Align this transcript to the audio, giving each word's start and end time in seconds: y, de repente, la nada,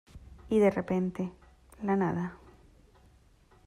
y, 0.49 0.57
de 0.57 0.71
repente, 0.71 1.31
la 1.83 1.95
nada, 1.95 2.33